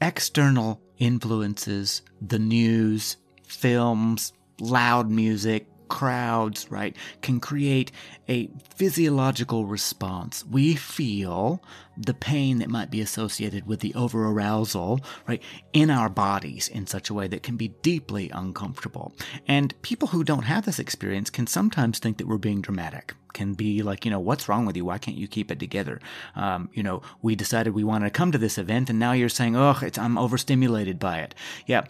External 0.00 0.80
influences, 0.98 2.02
the 2.20 2.38
news, 2.38 3.16
films, 3.46 4.32
loud 4.60 5.10
music, 5.10 5.66
crowds, 5.88 6.70
right, 6.70 6.96
can 7.22 7.40
create 7.40 7.90
a 8.28 8.48
physiological 8.74 9.64
response. 9.64 10.44
We 10.44 10.74
feel 10.74 11.62
the 11.96 12.14
pain 12.14 12.58
that 12.58 12.68
might 12.68 12.90
be 12.90 13.00
associated 13.00 13.66
with 13.66 13.80
the 13.80 13.92
overarousal, 13.94 15.02
right, 15.26 15.42
in 15.72 15.90
our 15.90 16.08
bodies 16.08 16.68
in 16.68 16.86
such 16.86 17.10
a 17.10 17.14
way 17.14 17.26
that 17.26 17.42
can 17.42 17.56
be 17.56 17.68
deeply 17.82 18.30
uncomfortable. 18.30 19.12
And 19.48 19.80
people 19.82 20.08
who 20.08 20.22
don't 20.22 20.44
have 20.44 20.64
this 20.64 20.78
experience 20.78 21.30
can 21.30 21.46
sometimes 21.46 21.98
think 21.98 22.18
that 22.18 22.28
we're 22.28 22.38
being 22.38 22.60
dramatic. 22.60 23.14
Can 23.34 23.54
be 23.54 23.82
like, 23.82 24.04
you 24.04 24.10
know, 24.10 24.20
what's 24.20 24.48
wrong 24.48 24.64
with 24.64 24.76
you? 24.76 24.84
Why 24.84 24.98
can't 24.98 25.16
you 25.16 25.28
keep 25.28 25.50
it 25.50 25.60
together? 25.60 26.00
Um, 26.34 26.70
you 26.72 26.82
know, 26.82 27.02
we 27.22 27.36
decided 27.36 27.74
we 27.74 27.84
wanted 27.84 28.06
to 28.06 28.10
come 28.10 28.32
to 28.32 28.38
this 28.38 28.58
event, 28.58 28.90
and 28.90 28.98
now 28.98 29.12
you're 29.12 29.28
saying, 29.28 29.54
oh, 29.56 29.78
it's 29.82 29.98
I'm 29.98 30.18
overstimulated 30.18 30.98
by 30.98 31.18
it. 31.18 31.34
Yeah, 31.66 31.84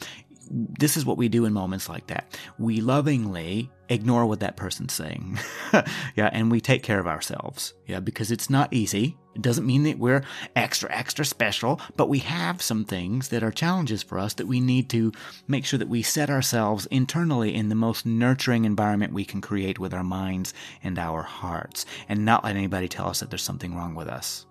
this 0.51 0.97
is 0.97 1.05
what 1.05 1.19
we 1.19 1.29
do 1.29 1.45
in 1.45 1.53
moments 1.53 1.89
like 1.89 2.07
that. 2.09 2.39
We 2.59 2.81
lovingly 2.81 3.71
ignore 3.89 4.27
what 4.27 4.41
that 4.41 4.57
person's 4.57 4.93
saying. 4.93 5.39
yeah, 6.17 6.31
and 6.33 6.51
we 6.51 6.61
take 6.61 6.83
care 6.83 6.99
of 6.99 7.07
ourselves. 7.07 7.75
Yeah, 7.87 8.01
because 8.01 8.31
it's 8.31 8.51
not 8.51 8.73
easy. 8.73 9.17
It 9.35 9.43
doesn't 9.43 9.67
mean 9.67 9.85
that 9.85 9.99
we're 9.99 10.25
extra, 10.57 10.91
extra 10.95 11.25
special, 11.25 11.81
but 11.97 12.09
we 12.09 12.19
have 12.21 12.61
some 12.61 12.85
things 12.85 13.29
that 13.29 13.43
are 13.43 13.51
challenges 13.51 14.03
for 14.03 14.19
us 14.19 14.35
that 14.35 14.49
we 14.49 14.61
need 14.61 14.91
to 14.91 15.13
make 15.47 15.65
sure 15.65 15.79
that 15.79 15.89
we 15.89 16.03
set 16.03 16.31
ourselves 16.31 16.87
internally 16.87 17.55
in 17.55 17.69
the 17.69 17.75
most 17.75 18.05
nurturing 18.05 18.65
environment 18.65 19.13
we 19.13 19.25
can 19.25 19.41
create 19.41 19.79
with 19.79 19.95
our 19.95 20.05
minds 20.05 20.55
and 20.83 20.99
our 20.99 21.23
hearts, 21.23 21.87
and 22.09 22.25
not 22.25 22.45
let 22.45 22.57
anybody 22.57 22.89
tell 22.89 23.09
us 23.09 23.21
that 23.21 23.31
there's 23.31 23.43
something 23.43 23.75
wrong 23.75 23.95
with 23.95 24.09
us. 24.09 24.47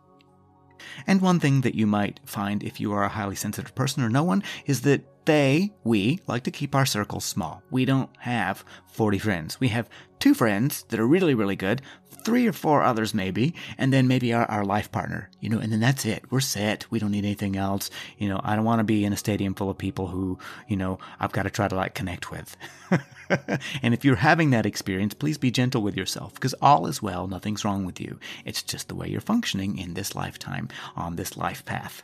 And 1.05 1.21
one 1.21 1.39
thing 1.39 1.61
that 1.61 1.75
you 1.75 1.85
might 1.85 2.19
find 2.25 2.63
if 2.63 2.79
you 2.79 2.93
are 2.93 3.03
a 3.03 3.09
highly 3.09 3.35
sensitive 3.35 3.75
person 3.75 4.03
or 4.03 4.09
no 4.09 4.23
one 4.23 4.43
is 4.65 4.81
that 4.81 5.03
they, 5.27 5.73
we, 5.83 6.19
like 6.25 6.43
to 6.43 6.51
keep 6.51 6.73
our 6.73 6.85
circles 6.85 7.23
small. 7.23 7.61
We 7.69 7.85
don't 7.85 8.09
have 8.17 8.65
40 8.87 9.19
friends. 9.19 9.59
We 9.59 9.67
have 9.67 9.89
two 10.19 10.33
friends 10.33 10.83
that 10.89 10.99
are 10.99 11.05
really, 11.05 11.35
really 11.35 11.55
good, 11.55 11.81
three 12.23 12.47
or 12.47 12.53
four 12.53 12.81
others 12.81 13.13
maybe, 13.13 13.53
and 13.77 13.93
then 13.93 14.07
maybe 14.07 14.33
our, 14.33 14.45
our 14.45 14.65
life 14.65 14.91
partner, 14.91 15.29
you 15.39 15.49
know, 15.49 15.59
and 15.59 15.71
then 15.71 15.79
that's 15.79 16.05
it. 16.05 16.23
We're 16.31 16.39
set. 16.39 16.89
We 16.89 16.99
don't 16.99 17.11
need 17.11 17.25
anything 17.25 17.55
else. 17.55 17.89
You 18.17 18.29
know, 18.29 18.41
I 18.43 18.55
don't 18.55 18.65
want 18.65 18.79
to 18.79 18.83
be 18.83 19.05
in 19.05 19.13
a 19.13 19.17
stadium 19.17 19.53
full 19.53 19.69
of 19.69 19.77
people 19.77 20.07
who, 20.07 20.39
you 20.67 20.77
know, 20.77 20.97
I've 21.19 21.31
got 21.31 21.43
to 21.43 21.49
try 21.49 21.67
to 21.67 21.75
like 21.75 21.93
connect 21.93 22.31
with. 22.31 22.57
and 23.81 23.93
if 23.93 24.03
you're 24.03 24.15
having 24.15 24.49
that 24.49 24.65
experience, 24.65 25.13
please 25.13 25.37
be 25.37 25.51
gentle 25.51 25.81
with 25.81 25.95
yourself 25.95 26.33
because 26.33 26.55
all 26.61 26.87
is 26.87 27.01
well. 27.01 27.27
Nothing's 27.27 27.63
wrong 27.63 27.85
with 27.85 28.01
you. 28.01 28.19
It's 28.45 28.63
just 28.63 28.87
the 28.87 28.95
way 28.95 29.07
you're 29.07 29.21
functioning 29.21 29.77
in 29.77 29.93
this 29.93 30.15
lifetime 30.15 30.69
on 30.95 31.15
this 31.15 31.37
life 31.37 31.63
path. 31.65 32.03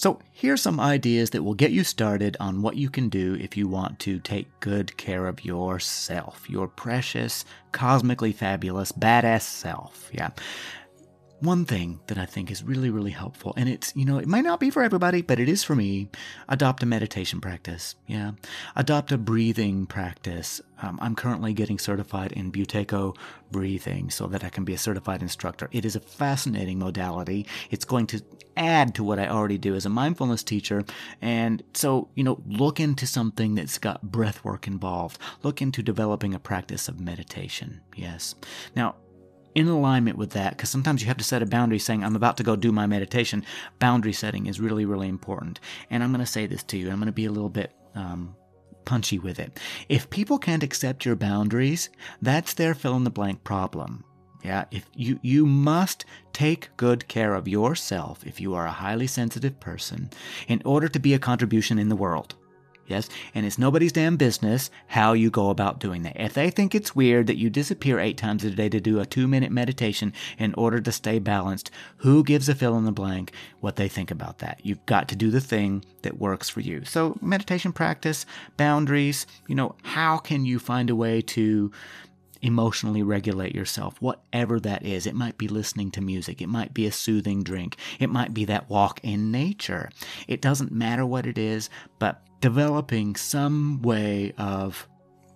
So, 0.00 0.18
here's 0.32 0.62
some 0.62 0.80
ideas 0.80 1.28
that 1.28 1.42
will 1.42 1.52
get 1.52 1.72
you 1.72 1.84
started 1.84 2.34
on 2.40 2.62
what 2.62 2.76
you 2.76 2.88
can 2.88 3.10
do 3.10 3.34
if 3.34 3.54
you 3.54 3.68
want 3.68 3.98
to 3.98 4.18
take 4.18 4.48
good 4.60 4.96
care 4.96 5.26
of 5.26 5.44
yourself, 5.44 6.48
your 6.48 6.68
precious, 6.68 7.44
cosmically 7.72 8.32
fabulous, 8.32 8.92
badass 8.92 9.42
self. 9.42 10.08
Yeah 10.10 10.30
one 11.40 11.64
thing 11.64 12.00
that 12.06 12.18
I 12.18 12.26
think 12.26 12.50
is 12.50 12.62
really, 12.62 12.90
really 12.90 13.10
helpful, 13.10 13.54
and 13.56 13.68
it's, 13.68 13.94
you 13.96 14.04
know, 14.04 14.18
it 14.18 14.28
might 14.28 14.44
not 14.44 14.60
be 14.60 14.70
for 14.70 14.82
everybody, 14.82 15.22
but 15.22 15.40
it 15.40 15.48
is 15.48 15.64
for 15.64 15.74
me. 15.74 16.08
Adopt 16.48 16.82
a 16.82 16.86
meditation 16.86 17.40
practice. 17.40 17.94
Yeah. 18.06 18.32
Adopt 18.76 19.12
a 19.12 19.18
breathing 19.18 19.86
practice. 19.86 20.60
Um, 20.82 20.98
I'm 21.02 21.14
currently 21.14 21.52
getting 21.52 21.78
certified 21.78 22.32
in 22.32 22.52
Buteyko 22.52 23.16
breathing 23.50 24.10
so 24.10 24.26
that 24.28 24.44
I 24.44 24.48
can 24.48 24.64
be 24.64 24.74
a 24.74 24.78
certified 24.78 25.22
instructor. 25.22 25.68
It 25.72 25.84
is 25.84 25.96
a 25.96 26.00
fascinating 26.00 26.78
modality. 26.78 27.46
It's 27.70 27.84
going 27.84 28.06
to 28.08 28.22
add 28.56 28.94
to 28.94 29.04
what 29.04 29.18
I 29.18 29.28
already 29.28 29.58
do 29.58 29.74
as 29.74 29.86
a 29.86 29.90
mindfulness 29.90 30.42
teacher. 30.42 30.84
And 31.20 31.62
so, 31.74 32.08
you 32.14 32.24
know, 32.24 32.42
look 32.46 32.80
into 32.80 33.06
something 33.06 33.54
that's 33.54 33.78
got 33.78 34.02
breath 34.02 34.44
work 34.44 34.66
involved. 34.66 35.18
Look 35.42 35.62
into 35.62 35.82
developing 35.82 36.34
a 36.34 36.38
practice 36.38 36.88
of 36.88 37.00
meditation. 37.00 37.80
Yes. 37.96 38.34
Now, 38.74 38.96
in 39.54 39.68
alignment 39.68 40.16
with 40.16 40.30
that, 40.30 40.56
because 40.56 40.70
sometimes 40.70 41.02
you 41.02 41.08
have 41.08 41.16
to 41.18 41.24
set 41.24 41.42
a 41.42 41.46
boundary 41.46 41.78
saying, 41.78 42.04
I'm 42.04 42.16
about 42.16 42.36
to 42.38 42.42
go 42.42 42.56
do 42.56 42.72
my 42.72 42.86
meditation. 42.86 43.44
Boundary 43.78 44.12
setting 44.12 44.46
is 44.46 44.60
really, 44.60 44.84
really 44.84 45.08
important. 45.08 45.60
And 45.90 46.02
I'm 46.02 46.12
going 46.12 46.24
to 46.24 46.26
say 46.26 46.46
this 46.46 46.62
to 46.64 46.76
you, 46.76 46.90
I'm 46.90 46.98
going 46.98 47.06
to 47.06 47.12
be 47.12 47.26
a 47.26 47.32
little 47.32 47.48
bit 47.48 47.72
um, 47.94 48.36
punchy 48.84 49.18
with 49.18 49.38
it. 49.38 49.58
If 49.88 50.10
people 50.10 50.38
can't 50.38 50.62
accept 50.62 51.04
your 51.04 51.16
boundaries, 51.16 51.90
that's 52.22 52.54
their 52.54 52.74
fill 52.74 52.96
in 52.96 53.04
the 53.04 53.10
blank 53.10 53.44
problem. 53.44 54.04
Yeah, 54.42 54.64
if 54.70 54.86
you 54.94 55.20
you 55.22 55.44
must 55.44 56.06
take 56.32 56.74
good 56.78 57.06
care 57.08 57.34
of 57.34 57.46
yourself 57.46 58.24
if 58.26 58.40
you 58.40 58.54
are 58.54 58.64
a 58.64 58.70
highly 58.70 59.06
sensitive 59.06 59.60
person 59.60 60.08
in 60.48 60.62
order 60.64 60.88
to 60.88 60.98
be 60.98 61.12
a 61.12 61.18
contribution 61.18 61.78
in 61.78 61.90
the 61.90 61.96
world. 61.96 62.36
Yes, 62.90 63.08
and 63.34 63.46
it's 63.46 63.56
nobody's 63.56 63.92
damn 63.92 64.16
business 64.16 64.68
how 64.88 65.12
you 65.12 65.30
go 65.30 65.50
about 65.50 65.78
doing 65.78 66.02
that. 66.02 66.20
If 66.20 66.34
they 66.34 66.50
think 66.50 66.74
it's 66.74 66.96
weird 66.96 67.28
that 67.28 67.36
you 67.36 67.48
disappear 67.48 68.00
eight 68.00 68.16
times 68.16 68.42
a 68.42 68.50
day 68.50 68.68
to 68.68 68.80
do 68.80 68.98
a 68.98 69.06
two 69.06 69.28
minute 69.28 69.52
meditation 69.52 70.12
in 70.38 70.52
order 70.54 70.80
to 70.80 70.90
stay 70.90 71.20
balanced, 71.20 71.70
who 71.98 72.24
gives 72.24 72.48
a 72.48 72.54
fill 72.54 72.76
in 72.76 72.84
the 72.84 72.92
blank 72.92 73.32
what 73.60 73.76
they 73.76 73.86
think 73.86 74.10
about 74.10 74.38
that? 74.38 74.60
You've 74.64 74.84
got 74.86 75.08
to 75.08 75.16
do 75.16 75.30
the 75.30 75.40
thing 75.40 75.84
that 76.02 76.18
works 76.18 76.48
for 76.48 76.60
you. 76.60 76.84
So, 76.84 77.16
meditation 77.20 77.72
practice, 77.72 78.26
boundaries, 78.56 79.24
you 79.46 79.54
know, 79.54 79.76
how 79.84 80.18
can 80.18 80.44
you 80.44 80.58
find 80.58 80.90
a 80.90 80.96
way 80.96 81.20
to 81.22 81.70
emotionally 82.42 83.02
regulate 83.02 83.54
yourself, 83.54 84.00
whatever 84.00 84.58
that 84.60 84.84
is. 84.84 85.06
It 85.06 85.14
might 85.14 85.38
be 85.38 85.48
listening 85.48 85.90
to 85.92 86.00
music. 86.00 86.40
It 86.40 86.48
might 86.48 86.74
be 86.74 86.86
a 86.86 86.92
soothing 86.92 87.42
drink. 87.42 87.76
It 87.98 88.10
might 88.10 88.34
be 88.34 88.44
that 88.46 88.70
walk 88.70 89.00
in 89.02 89.30
nature. 89.30 89.90
It 90.28 90.40
doesn't 90.40 90.72
matter 90.72 91.04
what 91.04 91.26
it 91.26 91.38
is, 91.38 91.70
but 91.98 92.22
developing 92.40 93.16
some 93.16 93.82
way 93.82 94.32
of 94.38 94.88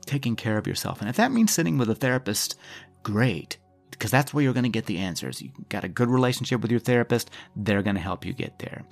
taking 0.07 0.37
care 0.37 0.59
of 0.59 0.67
yourself. 0.67 1.01
And 1.01 1.11
if 1.11 1.17
that 1.17 1.33
means 1.33 1.53
sitting 1.53 1.79
with 1.79 1.91
a 1.91 1.95
therapist, 1.95 2.57
great, 3.03 3.59
because 3.91 4.11
that's 4.11 4.35
where 4.35 4.43
you're 4.43 4.53
going 4.53 4.65
to 4.65 4.71
get 4.71 4.87
the 4.87 4.99
answers. 4.99 5.41
You 5.41 5.51
got 5.69 5.85
a 5.85 5.89
good 5.89 6.09
relationship 6.09 6.61
with 6.61 6.71
your 6.71 6.81
therapist, 6.81 7.31
they're 7.57 7.83
going 7.83 7.97
to 7.97 8.03
help 8.03 8.25
you 8.25 8.33
get 8.33 8.59
there. 8.59 8.85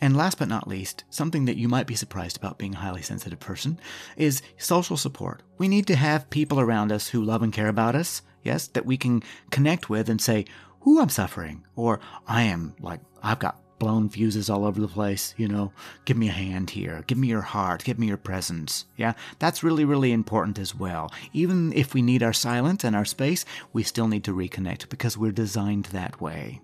And 0.00 0.16
last 0.16 0.38
but 0.38 0.48
not 0.48 0.66
least, 0.66 1.04
something 1.10 1.44
that 1.44 1.56
you 1.56 1.68
might 1.68 1.86
be 1.86 1.94
surprised 1.94 2.36
about 2.36 2.58
being 2.58 2.74
a 2.74 2.78
highly 2.78 3.02
sensitive 3.02 3.38
person 3.38 3.78
is 4.16 4.42
social 4.56 4.96
support. 4.96 5.42
We 5.58 5.68
need 5.68 5.86
to 5.86 5.96
have 5.96 6.30
people 6.30 6.58
around 6.58 6.90
us 6.90 7.08
who 7.08 7.22
love 7.22 7.42
and 7.42 7.52
care 7.52 7.68
about 7.68 7.94
us, 7.94 8.22
yes, 8.42 8.66
that 8.68 8.86
we 8.86 8.96
can 8.96 9.22
connect 9.50 9.88
with 9.88 10.08
and 10.08 10.20
say, 10.20 10.44
Ooh, 10.86 10.98
I'm 11.00 11.08
suffering, 11.08 11.64
or 11.76 12.00
I 12.26 12.42
am 12.42 12.74
like, 12.80 13.00
I've 13.22 13.38
got 13.38 13.62
blown 13.82 14.08
fuses 14.08 14.48
all 14.48 14.64
over 14.64 14.80
the 14.80 14.86
place, 14.86 15.34
you 15.36 15.48
know, 15.48 15.72
give 16.04 16.16
me 16.16 16.28
a 16.28 16.32
hand 16.32 16.70
here, 16.70 17.02
give 17.08 17.18
me 17.18 17.26
your 17.26 17.40
heart, 17.40 17.82
give 17.82 17.98
me 17.98 18.06
your 18.06 18.16
presence. 18.16 18.84
Yeah, 18.96 19.14
that's 19.40 19.64
really, 19.64 19.84
really 19.84 20.12
important 20.12 20.58
as 20.58 20.72
well. 20.72 21.12
Even 21.32 21.72
if 21.72 21.92
we 21.92 22.00
need 22.00 22.22
our 22.22 22.32
silence 22.32 22.84
and 22.84 22.94
our 22.94 23.04
space, 23.04 23.44
we 23.72 23.82
still 23.82 24.06
need 24.06 24.22
to 24.22 24.34
reconnect 24.34 24.88
because 24.88 25.18
we're 25.18 25.32
designed 25.32 25.86
that 25.86 26.20
way. 26.20 26.60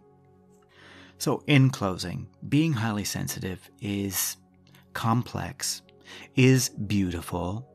So, 1.18 1.42
in 1.48 1.70
closing, 1.70 2.28
being 2.48 2.72
highly 2.72 3.02
sensitive 3.02 3.68
is 3.80 4.37
complex, 4.92 5.82
is 6.37 6.68
beautiful, 6.68 7.68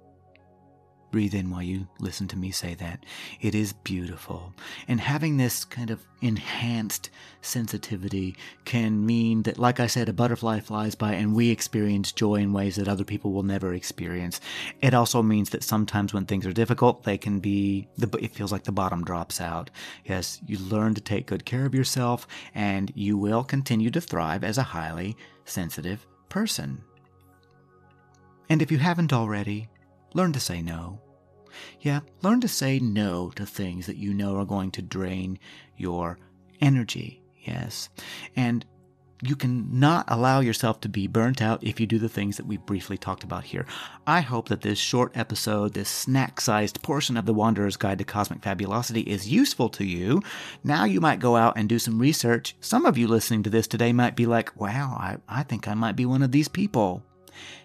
Breathe 1.14 1.36
in 1.36 1.52
while 1.52 1.62
you 1.62 1.88
listen 2.00 2.28
to 2.30 2.36
me 2.36 2.50
say 2.50 2.74
that. 2.74 3.06
It 3.40 3.54
is 3.54 3.72
beautiful. 3.72 4.52
And 4.88 5.00
having 5.00 5.38
this 5.38 5.64
kind 5.64 5.92
of 5.92 6.04
enhanced 6.24 7.12
sensitivity 7.44 8.36
can 8.66 9.06
mean 9.06 9.44
that, 9.44 9.60
like 9.60 9.80
I 9.80 9.86
said, 9.86 10.10
a 10.10 10.14
butterfly 10.14 10.62
flies 10.62 10.96
by 10.96 11.14
and 11.14 11.36
we 11.36 11.52
experience 11.52 12.12
joy 12.14 12.38
in 12.38 12.52
ways 12.52 12.78
that 12.78 12.88
other 12.88 13.04
people 13.04 13.32
will 13.32 13.44
never 13.44 13.76
experience. 13.76 14.42
It 14.82 14.96
also 14.96 15.22
means 15.22 15.52
that 15.52 15.64
sometimes 15.64 16.16
when 16.16 16.26
things 16.26 16.48
are 16.48 16.52
difficult, 16.52 17.04
they 17.04 17.20
can 17.20 17.40
be, 17.40 17.88
it 18.00 18.34
feels 18.34 18.52
like 18.52 18.64
the 18.64 18.72
bottom 18.72 19.04
drops 19.04 19.40
out. 19.40 19.70
Yes, 20.06 20.42
you 20.48 20.58
learn 20.58 20.96
to 20.96 21.02
take 21.02 21.28
good 21.28 21.46
care 21.46 21.68
of 21.68 21.76
yourself 21.76 22.28
and 22.56 22.92
you 22.96 23.20
will 23.20 23.44
continue 23.44 23.92
to 23.92 24.02
thrive 24.02 24.44
as 24.44 24.58
a 24.58 24.64
highly 24.64 25.16
sensitive 25.46 26.08
person. 26.30 26.82
And 28.50 28.64
if 28.64 28.72
you 28.72 28.80
haven't 28.80 29.14
already, 29.14 29.70
Learn 30.16 30.32
to 30.34 30.40
say 30.40 30.62
no. 30.62 31.00
Yeah, 31.82 32.02
learn 32.22 32.42
to 32.42 32.48
say 32.48 32.80
no 32.80 33.32
to 33.36 33.46
things 33.46 33.86
that 33.86 33.98
you 33.98 34.14
know 34.14 34.38
are 34.38 34.46
going 34.46 34.72
to 34.72 34.82
drain 34.82 35.40
your 35.78 36.18
energy. 36.62 37.22
Yes. 37.46 37.90
And 38.36 38.66
you 39.26 39.38
can 39.38 39.80
not 39.80 40.06
allow 40.10 40.42
yourself 40.42 40.82
to 40.82 40.90
be 40.90 41.08
burnt 41.08 41.42
out 41.42 41.64
if 41.64 41.80
you 41.80 41.88
do 41.88 41.98
the 41.98 42.10
things 42.10 42.36
that 42.36 42.46
we 42.46 42.58
briefly 42.58 42.98
talked 42.98 43.24
about 43.24 43.46
here. 43.46 43.66
I 44.06 44.20
hope 44.20 44.50
that 44.50 44.62
this 44.62 44.78
short 44.78 45.16
episode, 45.16 45.74
this 45.74 45.88
snack 45.88 46.42
sized 46.42 46.82
portion 46.82 47.16
of 47.16 47.26
the 47.26 47.34
Wanderer's 47.34 47.78
Guide 47.78 48.00
to 48.00 48.04
Cosmic 48.04 48.44
Fabulosity, 48.44 49.02
is 49.02 49.30
useful 49.30 49.70
to 49.70 49.86
you. 49.86 50.22
Now 50.64 50.84
you 50.84 51.00
might 51.00 51.22
go 51.22 51.38
out 51.38 51.58
and 51.58 51.70
do 51.70 51.80
some 51.80 52.00
research. 52.00 52.56
Some 52.60 52.86
of 52.86 52.98
you 52.98 53.08
listening 53.08 53.44
to 53.44 53.50
this 53.50 53.68
today 53.68 53.94
might 53.94 54.18
be 54.18 54.26
like, 54.26 54.60
wow, 54.60 54.98
I, 55.00 55.18
I 55.30 55.44
think 55.44 55.70
I 55.70 55.74
might 55.74 55.96
be 55.96 56.06
one 56.06 56.22
of 56.22 56.34
these 56.34 56.50
people. 56.50 57.02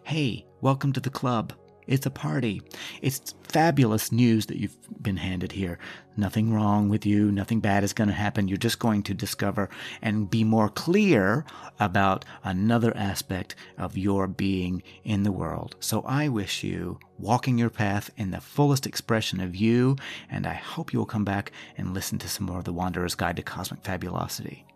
Hey, 0.04 0.46
welcome 0.60 0.92
to 0.92 1.00
the 1.00 1.10
club. 1.10 1.54
It's 1.88 2.06
a 2.06 2.10
party. 2.10 2.62
It's 3.00 3.34
fabulous 3.44 4.12
news 4.12 4.46
that 4.46 4.58
you've 4.58 4.76
been 5.02 5.16
handed 5.16 5.52
here. 5.52 5.78
Nothing 6.18 6.52
wrong 6.52 6.90
with 6.90 7.06
you. 7.06 7.32
Nothing 7.32 7.60
bad 7.60 7.82
is 7.82 7.94
going 7.94 8.08
to 8.08 8.14
happen. 8.14 8.46
You're 8.46 8.58
just 8.58 8.78
going 8.78 9.02
to 9.04 9.14
discover 9.14 9.70
and 10.02 10.28
be 10.28 10.44
more 10.44 10.68
clear 10.68 11.46
about 11.80 12.26
another 12.44 12.94
aspect 12.94 13.54
of 13.78 13.96
your 13.96 14.26
being 14.26 14.82
in 15.02 15.22
the 15.22 15.32
world. 15.32 15.76
So 15.80 16.02
I 16.02 16.28
wish 16.28 16.62
you 16.62 16.98
walking 17.18 17.56
your 17.56 17.70
path 17.70 18.10
in 18.18 18.32
the 18.32 18.40
fullest 18.40 18.86
expression 18.86 19.40
of 19.40 19.56
you, 19.56 19.96
and 20.30 20.46
I 20.46 20.54
hope 20.54 20.92
you 20.92 20.98
will 20.98 21.06
come 21.06 21.24
back 21.24 21.52
and 21.78 21.94
listen 21.94 22.18
to 22.18 22.28
some 22.28 22.46
more 22.46 22.58
of 22.58 22.64
The 22.64 22.72
Wanderer's 22.72 23.14
Guide 23.14 23.36
to 23.36 23.42
Cosmic 23.42 23.82
Fabulosity. 23.82 24.66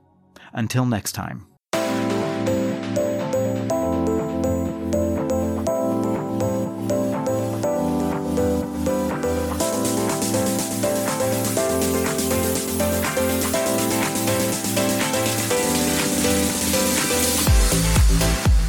Until 0.54 0.86
next 0.86 1.12
time. 1.12 1.46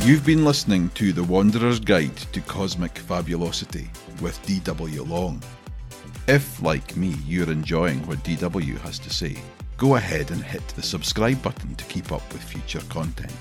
You've 0.03 0.25
been 0.25 0.43
listening 0.43 0.89
to 0.95 1.13
The 1.13 1.23
Wanderer's 1.23 1.79
Guide 1.79 2.17
to 2.33 2.41
Cosmic 2.41 2.97
Fabulosity 2.97 3.89
with 4.21 4.37
DW 4.45 5.07
Long. 5.07 5.41
If, 6.27 6.61
like 6.61 6.97
me, 6.97 7.15
you're 7.25 7.49
enjoying 7.49 8.05
what 8.05 8.21
DW 8.25 8.77
has 8.79 8.99
to 8.99 9.09
say, 9.09 9.37
go 9.77 9.95
ahead 9.95 10.31
and 10.31 10.43
hit 10.43 10.67
the 10.67 10.81
subscribe 10.81 11.41
button 11.41 11.73
to 11.75 11.85
keep 11.85 12.11
up 12.11 12.21
with 12.33 12.43
future 12.43 12.81
content. 12.89 13.31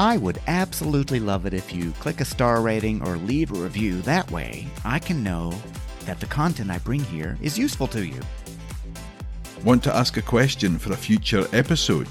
I 0.00 0.16
would 0.16 0.40
absolutely 0.48 1.20
love 1.20 1.46
it 1.46 1.54
if 1.54 1.72
you 1.72 1.92
click 2.00 2.20
a 2.20 2.24
star 2.24 2.62
rating 2.62 3.00
or 3.06 3.16
leave 3.18 3.52
a 3.52 3.54
review. 3.54 4.02
That 4.02 4.28
way, 4.32 4.66
I 4.84 4.98
can 4.98 5.22
know 5.22 5.54
that 6.04 6.18
the 6.18 6.26
content 6.26 6.72
I 6.72 6.78
bring 6.78 7.04
here 7.04 7.38
is 7.40 7.56
useful 7.56 7.86
to 7.88 8.04
you. 8.04 8.20
Want 9.64 9.84
to 9.84 9.94
ask 9.94 10.16
a 10.16 10.22
question 10.22 10.80
for 10.80 10.92
a 10.92 10.96
future 10.96 11.46
episode? 11.52 12.08